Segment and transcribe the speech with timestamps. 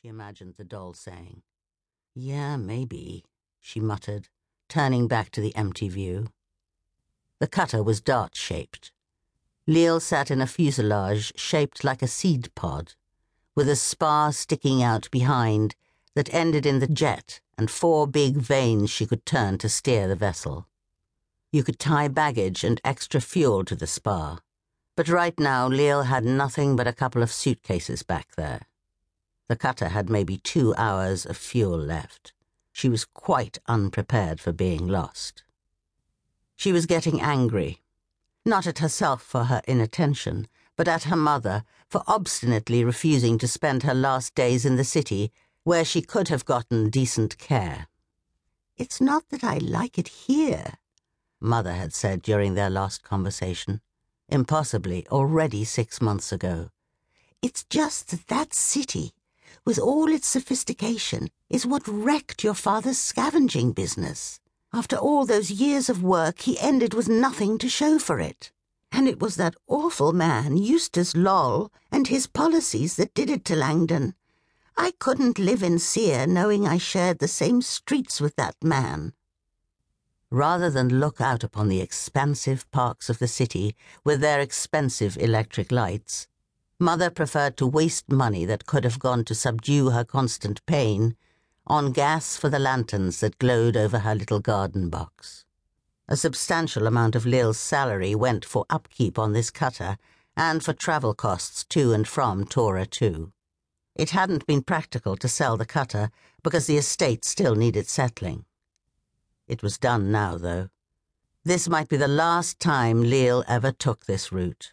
[0.00, 1.42] she imagined the doll saying.
[2.14, 3.24] Yeah, maybe,
[3.60, 4.28] she muttered,
[4.68, 6.28] turning back to the empty view.
[7.38, 8.92] The cutter was dart shaped.
[9.66, 12.94] Leal sat in a fuselage shaped like a seed pod,
[13.54, 15.74] with a spar sticking out behind
[16.14, 20.16] that ended in the jet and four big vanes she could turn to steer the
[20.16, 20.66] vessel.
[21.52, 24.40] You could tie baggage and extra fuel to the spar,
[24.96, 28.62] but right now Leal had nothing but a couple of suitcases back there.
[29.50, 32.32] The cutter had maybe two hours of fuel left.
[32.70, 35.42] She was quite unprepared for being lost.
[36.54, 37.80] She was getting angry,
[38.44, 43.82] not at herself for her inattention, but at her mother for obstinately refusing to spend
[43.82, 45.32] her last days in the city
[45.64, 47.88] where she could have gotten decent care.
[48.76, 50.74] It's not that I like it here,
[51.40, 53.80] Mother had said during their last conversation,
[54.28, 56.70] impossibly already six months ago.
[57.42, 59.12] It's just that that city
[59.64, 64.40] with all its sophistication, is what wrecked your father's scavenging business.
[64.72, 68.52] After all those years of work, he ended with nothing to show for it.
[68.92, 73.56] And it was that awful man, Eustace Loll, and his policies that did it to
[73.56, 74.14] Langdon.
[74.76, 79.12] I couldn't live in Sere knowing I shared the same streets with that man.
[80.30, 85.72] Rather than look out upon the expansive parks of the city with their expensive electric
[85.72, 86.28] lights,
[86.82, 91.14] Mother preferred to waste money that could have gone to subdue her constant pain
[91.66, 95.44] on gas for the lanterns that glowed over her little garden box.
[96.08, 99.98] A substantial amount of Leal's salary went for upkeep on this cutter
[100.38, 103.30] and for travel costs to and from Tora 2.
[103.94, 106.10] It hadn't been practical to sell the cutter
[106.42, 108.46] because the estate still needed settling.
[109.46, 110.70] It was done now, though.
[111.44, 114.72] This might be the last time Leal ever took this route.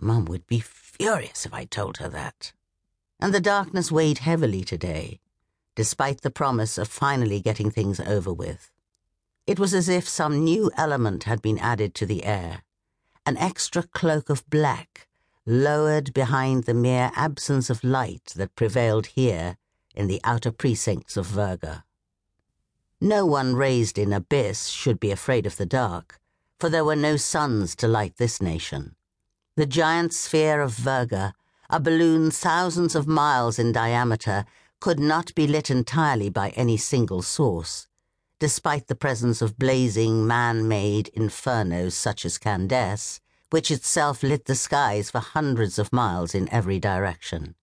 [0.00, 2.52] Mum would be furious if I told her that.
[3.20, 5.20] And the darkness weighed heavily today,
[5.74, 8.70] despite the promise of finally getting things over with.
[9.46, 12.62] It was as if some new element had been added to the air,
[13.26, 15.08] an extra cloak of black
[15.46, 19.56] lowered behind the mere absence of light that prevailed here
[19.94, 21.84] in the outer precincts of Virga.
[23.00, 26.20] No one raised in Abyss should be afraid of the dark,
[26.60, 28.94] for there were no suns to light this nation.
[29.58, 31.32] The giant sphere of Virga,
[31.68, 34.44] a balloon thousands of miles in diameter,
[34.78, 37.88] could not be lit entirely by any single source,
[38.38, 43.18] despite the presence of blazing man-made infernos such as Candesce,
[43.50, 47.56] which itself lit the skies for hundreds of miles in every direction.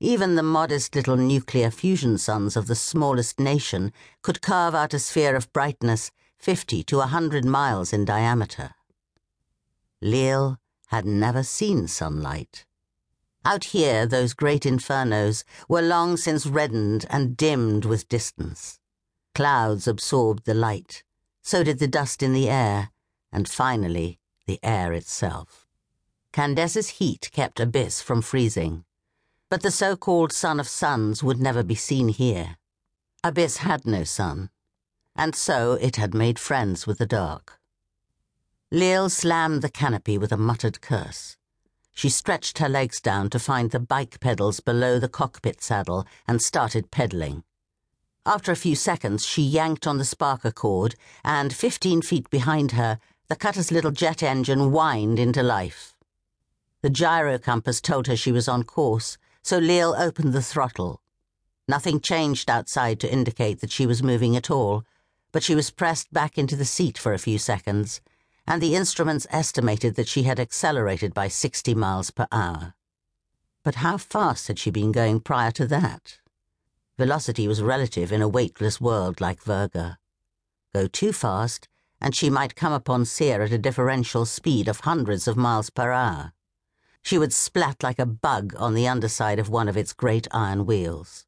[0.00, 4.98] Even the modest little nuclear fusion suns of the smallest nation could carve out a
[4.98, 8.74] sphere of brightness 50 to a 100 miles in diameter.
[10.00, 10.58] Leal
[10.92, 12.66] had never seen sunlight.
[13.46, 18.78] Out here, those great infernos were long since reddened and dimmed with distance.
[19.34, 21.02] Clouds absorbed the light,
[21.40, 22.90] so did the dust in the air,
[23.32, 25.66] and finally, the air itself.
[26.30, 28.84] Candesce's heat kept Abyss from freezing,
[29.48, 32.58] but the so called Sun of Suns would never be seen here.
[33.24, 34.50] Abyss had no sun,
[35.16, 37.61] and so it had made friends with the dark.
[38.74, 41.36] Leal slammed the canopy with a muttered curse.
[41.92, 46.40] She stretched her legs down to find the bike pedals below the cockpit saddle and
[46.40, 47.44] started pedaling.
[48.24, 52.98] After a few seconds, she yanked on the sparker cord, and 15 feet behind her,
[53.28, 55.94] the cutter's little jet engine whined into life.
[56.80, 61.02] The gyro compass told her she was on course, so Leal opened the throttle.
[61.68, 64.82] Nothing changed outside to indicate that she was moving at all,
[65.30, 68.00] but she was pressed back into the seat for a few seconds
[68.46, 72.74] and the instruments estimated that she had accelerated by 60 miles per hour.
[73.62, 76.18] But how fast had she been going prior to that?
[76.98, 79.96] Velocity was relative in a weightless world like Virga.
[80.74, 81.68] Go too fast,
[82.00, 85.92] and she might come upon Sere at a differential speed of hundreds of miles per
[85.92, 86.32] hour.
[87.02, 90.66] She would splat like a bug on the underside of one of its great iron
[90.66, 91.26] wheels.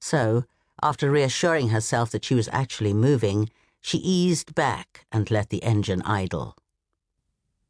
[0.00, 0.44] So,
[0.82, 3.50] after reassuring herself that she was actually moving,
[3.84, 6.56] she eased back and let the engine idle.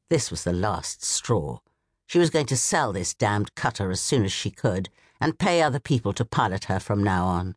[0.08, 1.58] This was the last straw.
[2.06, 4.90] She was going to sell this damned cutter as soon as she could
[5.20, 7.56] and pay other people to pilot her from now on.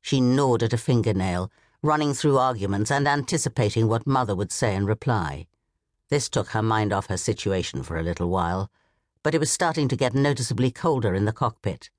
[0.00, 1.50] She gnawed at a fingernail,
[1.82, 5.48] running through arguments and anticipating what Mother would say in reply.
[6.08, 8.70] This took her mind off her situation for a little while,
[9.24, 11.90] but it was starting to get noticeably colder in the cockpit.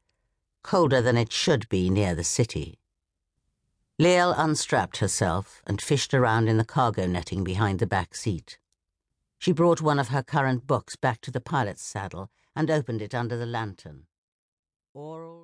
[0.63, 2.79] Colder than it should be near the city.
[4.01, 8.57] Leal unstrapped herself and fished around in the cargo netting behind the back seat.
[9.37, 13.13] She brought one of her current books back to the pilot's saddle and opened it
[13.13, 14.05] under the lantern.
[14.93, 15.37] Oral